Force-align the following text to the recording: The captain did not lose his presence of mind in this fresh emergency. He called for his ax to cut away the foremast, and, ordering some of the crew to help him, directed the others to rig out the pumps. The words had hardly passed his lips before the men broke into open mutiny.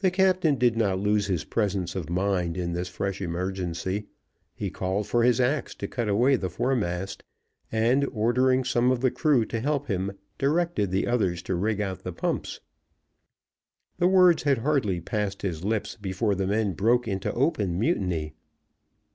The 0.00 0.10
captain 0.10 0.56
did 0.56 0.76
not 0.76 0.98
lose 0.98 1.28
his 1.28 1.44
presence 1.44 1.96
of 1.96 2.10
mind 2.10 2.58
in 2.58 2.74
this 2.74 2.88
fresh 2.90 3.22
emergency. 3.22 4.04
He 4.54 4.68
called 4.68 5.06
for 5.08 5.22
his 5.22 5.40
ax 5.40 5.74
to 5.76 5.88
cut 5.88 6.10
away 6.10 6.36
the 6.36 6.50
foremast, 6.50 7.24
and, 7.72 8.04
ordering 8.12 8.64
some 8.64 8.90
of 8.90 9.00
the 9.00 9.10
crew 9.10 9.46
to 9.46 9.58
help 9.60 9.86
him, 9.86 10.12
directed 10.36 10.90
the 10.90 11.06
others 11.06 11.40
to 11.44 11.54
rig 11.54 11.80
out 11.80 12.00
the 12.02 12.12
pumps. 12.12 12.60
The 13.96 14.08
words 14.08 14.42
had 14.42 14.58
hardly 14.58 15.00
passed 15.00 15.40
his 15.40 15.64
lips 15.64 15.96
before 15.96 16.34
the 16.34 16.46
men 16.46 16.74
broke 16.74 17.08
into 17.08 17.32
open 17.32 17.78
mutiny. 17.78 18.34